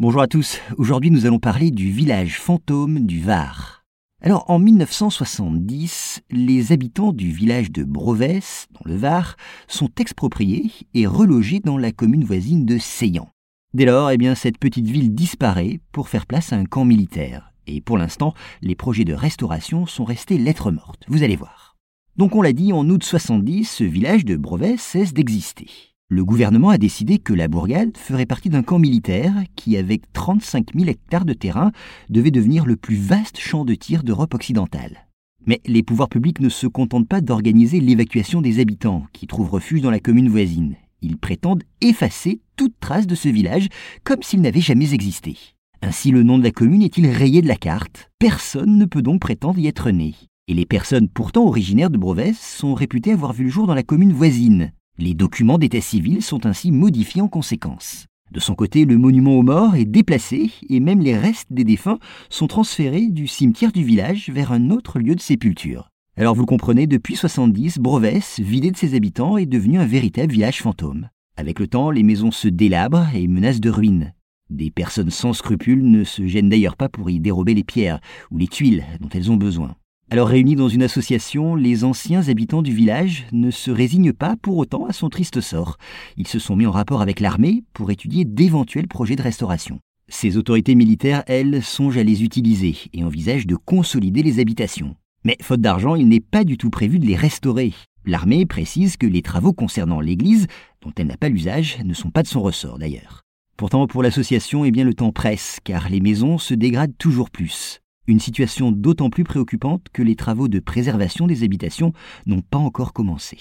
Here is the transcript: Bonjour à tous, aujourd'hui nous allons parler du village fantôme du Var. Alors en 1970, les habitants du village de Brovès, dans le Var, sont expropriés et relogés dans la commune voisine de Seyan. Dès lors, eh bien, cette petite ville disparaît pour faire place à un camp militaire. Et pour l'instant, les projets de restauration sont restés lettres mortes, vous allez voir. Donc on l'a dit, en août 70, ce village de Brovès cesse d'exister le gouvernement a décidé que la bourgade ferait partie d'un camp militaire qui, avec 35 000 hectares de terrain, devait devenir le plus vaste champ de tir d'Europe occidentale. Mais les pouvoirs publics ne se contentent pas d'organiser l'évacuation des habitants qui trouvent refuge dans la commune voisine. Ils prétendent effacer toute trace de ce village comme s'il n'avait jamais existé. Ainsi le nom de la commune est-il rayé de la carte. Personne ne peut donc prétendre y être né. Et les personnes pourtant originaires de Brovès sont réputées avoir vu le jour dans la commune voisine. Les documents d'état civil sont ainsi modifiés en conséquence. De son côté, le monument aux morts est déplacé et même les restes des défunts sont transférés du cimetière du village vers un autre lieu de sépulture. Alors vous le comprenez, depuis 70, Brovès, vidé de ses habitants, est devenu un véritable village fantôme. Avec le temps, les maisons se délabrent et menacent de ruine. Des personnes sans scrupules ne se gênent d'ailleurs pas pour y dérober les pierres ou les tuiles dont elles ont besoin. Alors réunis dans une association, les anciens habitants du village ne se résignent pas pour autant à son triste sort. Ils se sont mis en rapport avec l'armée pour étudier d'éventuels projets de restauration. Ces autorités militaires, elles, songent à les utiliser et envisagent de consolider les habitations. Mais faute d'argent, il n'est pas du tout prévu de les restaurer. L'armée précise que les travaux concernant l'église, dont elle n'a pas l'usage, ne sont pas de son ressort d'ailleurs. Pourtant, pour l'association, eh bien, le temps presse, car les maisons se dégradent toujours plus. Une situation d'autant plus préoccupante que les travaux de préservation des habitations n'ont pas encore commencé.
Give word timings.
Bonjour 0.00 0.22
à 0.22 0.28
tous, 0.28 0.58
aujourd'hui 0.78 1.10
nous 1.10 1.26
allons 1.26 1.38
parler 1.38 1.70
du 1.70 1.90
village 1.90 2.40
fantôme 2.40 3.00
du 3.00 3.20
Var. 3.20 3.84
Alors 4.22 4.48
en 4.48 4.58
1970, 4.58 6.22
les 6.30 6.72
habitants 6.72 7.12
du 7.12 7.30
village 7.30 7.70
de 7.70 7.84
Brovès, 7.84 8.66
dans 8.70 8.90
le 8.90 8.96
Var, 8.96 9.36
sont 9.68 9.90
expropriés 9.98 10.70
et 10.94 11.06
relogés 11.06 11.60
dans 11.60 11.76
la 11.76 11.92
commune 11.92 12.24
voisine 12.24 12.64
de 12.64 12.78
Seyan. 12.78 13.28
Dès 13.74 13.84
lors, 13.84 14.10
eh 14.10 14.16
bien, 14.16 14.34
cette 14.34 14.56
petite 14.56 14.88
ville 14.88 15.14
disparaît 15.14 15.80
pour 15.92 16.08
faire 16.08 16.24
place 16.24 16.54
à 16.54 16.56
un 16.56 16.64
camp 16.64 16.86
militaire. 16.86 17.52
Et 17.66 17.82
pour 17.82 17.98
l'instant, 17.98 18.32
les 18.62 18.74
projets 18.74 19.04
de 19.04 19.12
restauration 19.12 19.84
sont 19.84 20.04
restés 20.04 20.38
lettres 20.38 20.70
mortes, 20.70 21.04
vous 21.08 21.24
allez 21.24 21.36
voir. 21.36 21.76
Donc 22.16 22.34
on 22.34 22.40
l'a 22.40 22.54
dit, 22.54 22.72
en 22.72 22.88
août 22.88 23.04
70, 23.04 23.66
ce 23.66 23.84
village 23.84 24.24
de 24.24 24.36
Brovès 24.36 24.80
cesse 24.80 25.12
d'exister 25.12 25.89
le 26.12 26.24
gouvernement 26.24 26.70
a 26.70 26.76
décidé 26.76 27.18
que 27.18 27.32
la 27.32 27.46
bourgade 27.46 27.96
ferait 27.96 28.26
partie 28.26 28.48
d'un 28.48 28.64
camp 28.64 28.80
militaire 28.80 29.32
qui, 29.54 29.76
avec 29.76 30.12
35 30.12 30.74
000 30.74 30.90
hectares 30.90 31.24
de 31.24 31.32
terrain, 31.32 31.70
devait 32.08 32.32
devenir 32.32 32.66
le 32.66 32.74
plus 32.74 32.96
vaste 32.96 33.38
champ 33.38 33.64
de 33.64 33.76
tir 33.76 34.02
d'Europe 34.02 34.34
occidentale. 34.34 35.06
Mais 35.46 35.60
les 35.66 35.84
pouvoirs 35.84 36.08
publics 36.08 36.40
ne 36.40 36.48
se 36.48 36.66
contentent 36.66 37.06
pas 37.06 37.20
d'organiser 37.20 37.78
l'évacuation 37.78 38.42
des 38.42 38.58
habitants 38.58 39.06
qui 39.12 39.28
trouvent 39.28 39.50
refuge 39.50 39.82
dans 39.82 39.90
la 39.92 40.00
commune 40.00 40.28
voisine. 40.28 40.74
Ils 41.00 41.16
prétendent 41.16 41.62
effacer 41.80 42.40
toute 42.56 42.74
trace 42.80 43.06
de 43.06 43.14
ce 43.14 43.28
village 43.28 43.68
comme 44.02 44.24
s'il 44.24 44.40
n'avait 44.40 44.60
jamais 44.60 44.92
existé. 44.92 45.36
Ainsi 45.80 46.10
le 46.10 46.24
nom 46.24 46.38
de 46.38 46.44
la 46.44 46.50
commune 46.50 46.82
est-il 46.82 47.06
rayé 47.06 47.40
de 47.40 47.48
la 47.48 47.54
carte. 47.54 48.10
Personne 48.18 48.78
ne 48.78 48.84
peut 48.84 49.00
donc 49.00 49.20
prétendre 49.20 49.60
y 49.60 49.68
être 49.68 49.92
né. 49.92 50.16
Et 50.48 50.54
les 50.54 50.66
personnes 50.66 51.08
pourtant 51.08 51.46
originaires 51.46 51.88
de 51.88 51.98
Brovès 51.98 52.36
sont 52.36 52.74
réputées 52.74 53.12
avoir 53.12 53.32
vu 53.32 53.44
le 53.44 53.50
jour 53.50 53.68
dans 53.68 53.74
la 53.74 53.84
commune 53.84 54.12
voisine. 54.12 54.72
Les 55.00 55.14
documents 55.14 55.56
d'état 55.56 55.80
civil 55.80 56.20
sont 56.20 56.44
ainsi 56.44 56.70
modifiés 56.70 57.22
en 57.22 57.28
conséquence. 57.28 58.04
De 58.32 58.38
son 58.38 58.54
côté, 58.54 58.84
le 58.84 58.98
monument 58.98 59.32
aux 59.38 59.42
morts 59.42 59.74
est 59.74 59.86
déplacé 59.86 60.50
et 60.68 60.78
même 60.78 61.00
les 61.00 61.16
restes 61.16 61.50
des 61.50 61.64
défunts 61.64 61.98
sont 62.28 62.46
transférés 62.46 63.08
du 63.08 63.26
cimetière 63.26 63.72
du 63.72 63.82
village 63.82 64.28
vers 64.28 64.52
un 64.52 64.68
autre 64.68 64.98
lieu 64.98 65.14
de 65.14 65.20
sépulture. 65.20 65.88
Alors 66.18 66.34
vous 66.34 66.42
le 66.42 66.46
comprenez, 66.46 66.86
depuis 66.86 67.16
70, 67.16 67.78
Brovès, 67.78 68.40
vidé 68.40 68.70
de 68.70 68.76
ses 68.76 68.94
habitants, 68.94 69.38
est 69.38 69.46
devenu 69.46 69.78
un 69.78 69.86
véritable 69.86 70.34
village 70.34 70.60
fantôme. 70.60 71.08
Avec 71.38 71.60
le 71.60 71.66
temps, 71.66 71.90
les 71.90 72.02
maisons 72.02 72.30
se 72.30 72.48
délabrent 72.48 73.08
et 73.14 73.26
menacent 73.26 73.60
de 73.60 73.70
ruine. 73.70 74.12
Des 74.50 74.70
personnes 74.70 75.08
sans 75.08 75.32
scrupules 75.32 75.82
ne 75.82 76.04
se 76.04 76.26
gênent 76.26 76.50
d'ailleurs 76.50 76.76
pas 76.76 76.90
pour 76.90 77.08
y 77.08 77.20
dérober 77.20 77.54
les 77.54 77.64
pierres 77.64 78.00
ou 78.30 78.36
les 78.36 78.48
tuiles 78.48 78.84
dont 79.00 79.08
elles 79.14 79.30
ont 79.30 79.38
besoin. 79.38 79.76
Alors 80.12 80.26
réunis 80.26 80.56
dans 80.56 80.68
une 80.68 80.82
association, 80.82 81.54
les 81.54 81.84
anciens 81.84 82.28
habitants 82.28 82.62
du 82.62 82.74
village 82.74 83.26
ne 83.30 83.52
se 83.52 83.70
résignent 83.70 84.12
pas 84.12 84.34
pour 84.42 84.56
autant 84.56 84.86
à 84.86 84.92
son 84.92 85.08
triste 85.08 85.40
sort. 85.40 85.76
Ils 86.16 86.26
se 86.26 86.40
sont 86.40 86.56
mis 86.56 86.66
en 86.66 86.72
rapport 86.72 87.00
avec 87.00 87.20
l'armée 87.20 87.62
pour 87.74 87.92
étudier 87.92 88.24
d'éventuels 88.24 88.88
projets 88.88 89.14
de 89.14 89.22
restauration. 89.22 89.78
Ces 90.08 90.36
autorités 90.36 90.74
militaires, 90.74 91.22
elles, 91.28 91.62
songent 91.62 91.98
à 91.98 92.02
les 92.02 92.24
utiliser 92.24 92.76
et 92.92 93.04
envisagent 93.04 93.46
de 93.46 93.54
consolider 93.54 94.24
les 94.24 94.40
habitations. 94.40 94.96
Mais 95.24 95.36
faute 95.40 95.60
d'argent, 95.60 95.94
il 95.94 96.08
n'est 96.08 96.18
pas 96.18 96.42
du 96.42 96.58
tout 96.58 96.70
prévu 96.70 96.98
de 96.98 97.06
les 97.06 97.14
restaurer. 97.14 97.72
L'armée 98.04 98.46
précise 98.46 98.96
que 98.96 99.06
les 99.06 99.22
travaux 99.22 99.52
concernant 99.52 100.00
l'église, 100.00 100.48
dont 100.82 100.92
elle 100.96 101.06
n'a 101.06 101.18
pas 101.18 101.28
l'usage, 101.28 101.78
ne 101.84 101.94
sont 101.94 102.10
pas 102.10 102.24
de 102.24 102.28
son 102.28 102.42
ressort 102.42 102.80
d'ailleurs. 102.80 103.22
Pourtant, 103.56 103.86
pour 103.86 104.02
l'association, 104.02 104.64
eh 104.64 104.72
bien, 104.72 104.82
le 104.82 104.94
temps 104.94 105.12
presse, 105.12 105.58
car 105.62 105.88
les 105.88 106.00
maisons 106.00 106.36
se 106.36 106.54
dégradent 106.54 106.98
toujours 106.98 107.30
plus. 107.30 107.80
Une 108.10 108.18
situation 108.18 108.72
d'autant 108.72 109.08
plus 109.08 109.22
préoccupante 109.22 109.86
que 109.92 110.02
les 110.02 110.16
travaux 110.16 110.48
de 110.48 110.58
préservation 110.58 111.28
des 111.28 111.44
habitations 111.44 111.92
n'ont 112.26 112.40
pas 112.40 112.58
encore 112.58 112.92
commencé. 112.92 113.38